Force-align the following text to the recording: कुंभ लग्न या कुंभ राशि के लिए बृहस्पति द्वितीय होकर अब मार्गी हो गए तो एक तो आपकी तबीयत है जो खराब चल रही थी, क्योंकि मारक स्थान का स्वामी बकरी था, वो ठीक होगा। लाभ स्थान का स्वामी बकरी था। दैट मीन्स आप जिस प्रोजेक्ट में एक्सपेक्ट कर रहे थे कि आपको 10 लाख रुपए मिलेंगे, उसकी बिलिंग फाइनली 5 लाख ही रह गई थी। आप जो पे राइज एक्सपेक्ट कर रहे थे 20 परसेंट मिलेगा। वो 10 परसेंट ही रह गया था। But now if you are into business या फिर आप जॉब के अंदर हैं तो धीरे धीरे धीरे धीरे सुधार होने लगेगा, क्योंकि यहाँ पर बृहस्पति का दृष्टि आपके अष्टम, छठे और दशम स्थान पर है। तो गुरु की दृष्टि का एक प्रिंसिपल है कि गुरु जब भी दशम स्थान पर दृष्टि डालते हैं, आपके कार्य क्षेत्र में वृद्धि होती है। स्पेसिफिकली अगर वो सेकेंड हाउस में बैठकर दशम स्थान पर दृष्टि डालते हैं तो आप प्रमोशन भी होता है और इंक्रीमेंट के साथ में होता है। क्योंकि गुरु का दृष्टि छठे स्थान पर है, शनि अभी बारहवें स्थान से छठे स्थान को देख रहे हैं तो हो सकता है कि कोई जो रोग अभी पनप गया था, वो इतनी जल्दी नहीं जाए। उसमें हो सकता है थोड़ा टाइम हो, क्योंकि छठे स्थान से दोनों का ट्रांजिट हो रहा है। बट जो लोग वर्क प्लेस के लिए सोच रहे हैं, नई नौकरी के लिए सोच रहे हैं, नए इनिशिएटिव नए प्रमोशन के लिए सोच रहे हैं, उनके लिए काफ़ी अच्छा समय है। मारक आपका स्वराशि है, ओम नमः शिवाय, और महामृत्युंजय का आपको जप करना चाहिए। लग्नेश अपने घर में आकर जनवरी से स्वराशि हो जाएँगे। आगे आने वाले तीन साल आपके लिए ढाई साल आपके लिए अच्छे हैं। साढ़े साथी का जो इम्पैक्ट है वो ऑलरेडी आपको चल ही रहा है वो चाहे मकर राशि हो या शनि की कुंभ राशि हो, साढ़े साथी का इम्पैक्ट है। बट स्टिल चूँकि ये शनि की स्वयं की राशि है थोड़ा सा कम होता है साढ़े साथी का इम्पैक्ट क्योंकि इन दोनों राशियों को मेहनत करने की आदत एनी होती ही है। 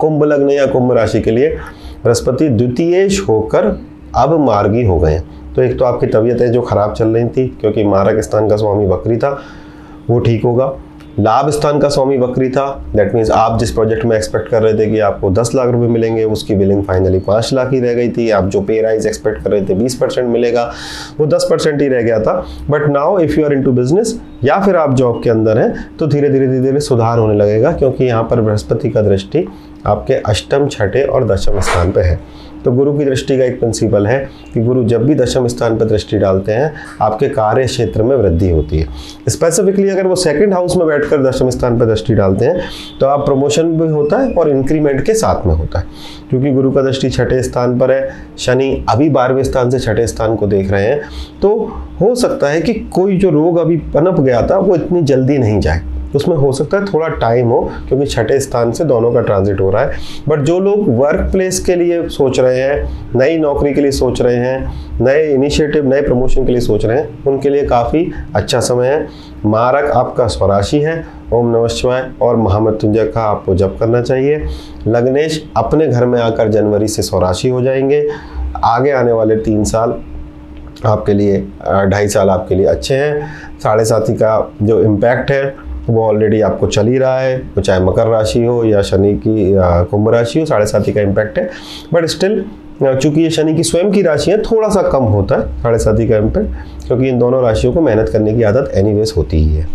कुंभ 0.00 0.24
लग्न 0.24 0.50
या 0.50 0.66
कुंभ 0.66 0.92
राशि 0.92 1.20
के 1.20 1.30
लिए 1.30 1.48
बृहस्पति 2.04 2.48
द्वितीय 2.48 3.08
होकर 3.28 3.66
अब 4.16 4.38
मार्गी 4.40 4.84
हो 4.84 4.98
गए 4.98 5.18
तो 5.56 5.62
एक 5.62 5.78
तो 5.78 5.84
आपकी 5.84 6.06
तबीयत 6.06 6.40
है 6.40 6.48
जो 6.48 6.60
खराब 6.62 6.92
चल 6.94 7.08
रही 7.08 7.28
थी, 7.28 7.46
क्योंकि 7.60 7.84
मारक 7.84 8.20
स्थान 8.22 8.48
का 8.48 8.56
स्वामी 8.56 8.86
बकरी 8.86 9.16
था, 9.16 9.30
वो 10.10 10.18
ठीक 10.18 10.44
होगा। 10.44 10.66
लाभ 11.20 11.48
स्थान 11.50 11.78
का 11.78 11.88
स्वामी 11.88 12.16
बकरी 12.18 12.48
था। 12.50 12.66
दैट 12.96 13.14
मीन्स 13.14 13.30
आप 13.30 13.58
जिस 13.58 13.70
प्रोजेक्ट 13.70 14.04
में 14.04 14.16
एक्सपेक्ट 14.16 14.48
कर 14.48 14.62
रहे 14.62 14.74
थे 14.74 14.86
कि 14.86 14.98
आपको 15.00 15.30
10 15.30 15.50
लाख 15.54 15.68
रुपए 15.68 15.86
मिलेंगे, 15.86 16.24
उसकी 16.24 16.54
बिलिंग 16.54 16.82
फाइनली 16.84 17.18
5 17.20 17.52
लाख 17.52 17.72
ही 17.72 17.80
रह 17.80 17.94
गई 17.94 18.08
थी। 18.08 18.28
आप 18.30 18.44
जो 18.44 18.60
पे 18.60 18.80
राइज 18.82 19.06
एक्सपेक्ट 19.06 19.42
कर 19.44 19.50
रहे 19.50 19.64
थे 19.64 19.74
20 19.74 19.94
परसेंट 19.94 20.28
मिलेगा। 20.28 20.70
वो 21.20 21.26
10 21.26 21.46
परसेंट 21.50 21.80
ही 21.82 21.88
रह 21.88 22.02
गया 22.02 22.20
था। 22.20 22.34
But 22.70 22.88
now 22.88 23.18
if 23.18 23.38
you 23.40 23.44
are 23.46 23.52
into 23.52 23.72
business 23.72 24.18
या 24.44 24.60
फिर 24.60 24.76
आप 24.76 24.94
जॉब 24.94 25.22
के 25.24 25.30
अंदर 25.30 25.58
हैं 25.58 25.96
तो 25.98 26.06
धीरे 26.06 26.28
धीरे 26.28 26.46
धीरे 26.46 26.60
धीरे 26.60 26.80
सुधार 26.80 27.18
होने 27.18 27.34
लगेगा, 27.34 27.72
क्योंकि 27.72 28.04
यहाँ 28.04 28.22
पर 28.22 28.40
बृहस्पति 28.40 28.90
का 28.90 29.02
दृष्टि 29.02 29.46
आपके 29.86 30.14
अष्टम, 30.14 30.68
छठे 30.68 31.02
और 31.02 31.24
दशम 31.26 31.60
स्थान 31.60 31.92
पर 31.92 32.00
है। 32.00 32.18
तो 32.68 32.72
गुरु 32.72 32.92
की 32.92 33.04
दृष्टि 33.04 33.36
का 33.38 33.44
एक 33.44 33.58
प्रिंसिपल 33.60 34.06
है 34.06 34.18
कि 34.54 34.60
गुरु 34.60 34.82
जब 34.84 35.04
भी 35.06 35.14
दशम 35.14 35.46
स्थान 35.48 35.76
पर 35.78 35.84
दृष्टि 35.84 36.18
डालते 36.18 36.52
हैं, 36.52 36.72
आपके 37.02 37.28
कार्य 37.28 37.64
क्षेत्र 37.66 38.02
में 38.02 38.14
वृद्धि 38.16 38.50
होती 38.50 38.78
है। 38.78 38.86
स्पेसिफिकली 39.28 39.88
अगर 39.88 40.06
वो 40.06 40.16
सेकेंड 40.16 40.54
हाउस 40.54 40.76
में 40.76 40.86
बैठकर 40.86 41.22
दशम 41.22 41.50
स्थान 41.50 41.78
पर 41.78 41.86
दृष्टि 41.86 42.14
डालते 42.14 42.44
हैं 42.44 42.68
तो 43.00 43.06
आप 43.06 43.24
प्रमोशन 43.26 43.72
भी 43.72 43.88
होता 43.88 44.18
है 44.18 44.32
और 44.32 44.50
इंक्रीमेंट 44.50 45.04
के 45.06 45.14
साथ 45.14 45.46
में 45.46 45.54
होता 45.54 45.78
है। 45.78 45.84
क्योंकि 46.30 46.52
गुरु 46.52 46.72
का 46.72 46.82
दृष्टि 46.82 47.10
छठे 47.10 47.42
स्थान 47.42 47.78
पर 47.78 47.90
है, 47.90 48.08
शनि 48.38 48.84
अभी 48.88 49.10
बारहवें 49.10 49.42
स्थान 49.44 49.70
से 49.70 49.78
छठे 49.80 50.06
स्थान 50.06 50.36
को 50.36 50.46
देख 50.46 50.70
रहे 50.70 50.86
हैं 50.86 51.00
तो 51.42 51.56
हो 52.00 52.14
सकता 52.14 52.48
है 52.48 52.60
कि 52.60 52.74
कोई 52.94 53.16
जो 53.16 53.30
रोग 53.30 53.58
अभी 53.58 53.76
पनप 53.94 54.20
गया 54.20 54.46
था, 54.46 54.58
वो 54.58 54.74
इतनी 54.76 55.02
जल्दी 55.02 55.38
नहीं 55.38 55.60
जाए। 55.60 55.97
उसमें 56.14 56.36
हो 56.36 56.52
सकता 56.52 56.76
है 56.76 56.84
थोड़ा 56.84 57.08
टाइम 57.08 57.48
हो, 57.48 57.70
क्योंकि 57.88 58.06
छठे 58.06 58.40
स्थान 58.40 58.72
से 58.72 58.84
दोनों 58.84 59.12
का 59.12 59.20
ट्रांजिट 59.20 59.60
हो 59.60 59.70
रहा 59.70 59.82
है। 59.82 59.92
बट 60.28 60.38
जो 60.38 60.60
लोग 60.60 60.98
वर्क 60.98 61.32
प्लेस 61.32 61.60
के 61.60 61.74
लिए 61.74 62.08
सोच 62.08 62.40
रहे 62.40 62.60
हैं, 62.60 62.88
नई 63.16 63.38
नौकरी 63.38 63.74
के 63.74 63.80
लिए 63.80 63.90
सोच 63.90 64.22
रहे 64.22 64.36
हैं, 64.36 64.72
नए 65.00 65.26
इनिशिएटिव 65.26 65.88
नए 65.88 66.02
प्रमोशन 66.02 66.46
के 66.46 66.52
लिए 66.52 66.60
सोच 66.60 66.84
रहे 66.84 66.98
हैं, 66.98 67.24
उनके 67.24 67.48
लिए 67.48 67.66
काफ़ी 67.66 68.12
अच्छा 68.34 68.60
समय 68.60 68.86
है। 68.86 69.08
मारक 69.46 69.90
आपका 69.90 70.26
स्वराशि 70.26 70.78
है, 70.78 71.06
ओम 71.32 71.56
नमः 71.56 71.68
शिवाय, 71.68 72.10
और 72.22 72.36
महामृत्युंजय 72.36 73.04
का 73.04 73.20
आपको 73.20 73.54
जप 73.54 73.76
करना 73.80 74.02
चाहिए। 74.02 74.46
लग्नेश 74.86 75.50
अपने 75.56 75.86
घर 75.86 76.06
में 76.06 76.20
आकर 76.20 76.48
जनवरी 76.48 76.88
से 76.88 77.02
स्वराशि 77.02 77.48
हो 77.48 77.62
जाएँगे। 77.62 78.08
आगे 78.64 78.90
आने 78.90 79.12
वाले 79.12 79.36
तीन 79.36 79.64
साल 79.64 80.00
आपके 80.86 81.12
लिए 81.12 81.40
ढाई 81.86 82.08
साल 82.08 82.30
आपके 82.30 82.54
लिए 82.54 82.66
अच्छे 82.66 82.94
हैं। 82.94 83.26
साढ़े 83.62 83.84
साथी 83.84 84.14
का 84.14 84.52
जो 84.62 84.80
इम्पैक्ट 84.80 85.30
है 85.30 85.67
वो 85.88 86.04
ऑलरेडी 86.04 86.40
आपको 86.40 86.66
चल 86.66 86.86
ही 86.86 86.98
रहा 86.98 87.18
है 87.20 87.36
वो 87.56 87.62
चाहे 87.62 87.80
मकर 87.80 88.06
राशि 88.08 88.44
हो 88.44 88.62
या 88.64 88.82
शनि 88.82 89.14
की 89.16 89.52
कुंभ 89.90 90.08
राशि 90.10 90.40
हो, 90.40 90.46
साढ़े 90.46 90.66
साथी 90.66 90.92
का 90.92 91.00
इम्पैक्ट 91.00 91.38
है। 91.38 91.48
बट 91.94 92.06
स्टिल 92.06 92.44
चूँकि 92.82 93.20
ये 93.20 93.30
शनि 93.30 93.54
की 93.54 93.62
स्वयं 93.62 93.90
की 93.92 94.02
राशि 94.02 94.30
है 94.30 94.40
थोड़ा 94.42 94.68
सा 94.68 94.82
कम 94.82 95.04
होता 95.04 95.36
है 95.36 95.62
साढ़े 95.62 95.78
साथी 95.78 96.08
का 96.08 96.16
इम्पैक्ट 96.16 96.86
क्योंकि 96.86 97.08
इन 97.08 97.18
दोनों 97.18 97.42
राशियों 97.42 97.72
को 97.72 97.80
मेहनत 97.80 98.08
करने 98.08 98.34
की 98.34 98.42
आदत 98.42 98.70
एनी 98.74 99.10
होती 99.16 99.36
ही 99.36 99.54
है। 99.54 99.66